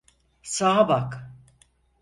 [0.43, 1.31] Sağa bak!